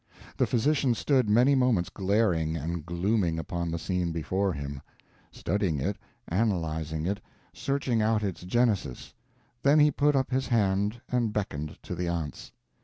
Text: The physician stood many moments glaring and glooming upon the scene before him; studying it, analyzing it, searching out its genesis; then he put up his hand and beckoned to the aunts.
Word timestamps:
The 0.35 0.47
physician 0.47 0.95
stood 0.95 1.29
many 1.29 1.53
moments 1.53 1.91
glaring 1.91 2.57
and 2.57 2.83
glooming 2.83 3.37
upon 3.37 3.69
the 3.69 3.77
scene 3.77 4.11
before 4.11 4.51
him; 4.51 4.81
studying 5.31 5.79
it, 5.79 5.95
analyzing 6.27 7.05
it, 7.05 7.21
searching 7.53 8.01
out 8.01 8.23
its 8.23 8.41
genesis; 8.41 9.13
then 9.61 9.77
he 9.77 9.91
put 9.91 10.15
up 10.15 10.31
his 10.31 10.47
hand 10.47 10.99
and 11.07 11.31
beckoned 11.31 11.77
to 11.83 11.93
the 11.93 12.07
aunts. 12.07 12.51